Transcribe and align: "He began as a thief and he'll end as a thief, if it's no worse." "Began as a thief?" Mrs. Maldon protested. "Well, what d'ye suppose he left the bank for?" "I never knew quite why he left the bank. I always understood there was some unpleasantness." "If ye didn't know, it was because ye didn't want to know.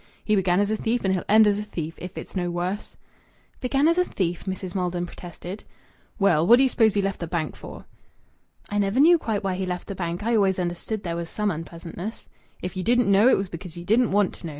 "He 0.25 0.35
began 0.35 0.59
as 0.59 0.71
a 0.71 0.75
thief 0.75 1.01
and 1.05 1.13
he'll 1.13 1.23
end 1.29 1.45
as 1.45 1.59
a 1.59 1.63
thief, 1.63 1.93
if 1.99 2.17
it's 2.17 2.35
no 2.35 2.49
worse." 2.49 2.97
"Began 3.59 3.87
as 3.87 3.99
a 3.99 4.03
thief?" 4.03 4.45
Mrs. 4.45 4.73
Maldon 4.73 5.05
protested. 5.05 5.63
"Well, 6.17 6.47
what 6.47 6.57
d'ye 6.57 6.65
suppose 6.65 6.95
he 6.95 7.03
left 7.03 7.19
the 7.19 7.27
bank 7.27 7.55
for?" 7.55 7.85
"I 8.67 8.79
never 8.79 8.99
knew 8.99 9.19
quite 9.19 9.43
why 9.43 9.53
he 9.53 9.67
left 9.67 9.85
the 9.85 9.93
bank. 9.93 10.23
I 10.23 10.35
always 10.35 10.57
understood 10.57 11.03
there 11.03 11.15
was 11.15 11.29
some 11.29 11.51
unpleasantness." 11.51 12.27
"If 12.63 12.75
ye 12.75 12.81
didn't 12.81 13.11
know, 13.11 13.27
it 13.27 13.37
was 13.37 13.47
because 13.49 13.77
ye 13.77 13.83
didn't 13.83 14.09
want 14.11 14.33
to 14.33 14.47
know. 14.47 14.49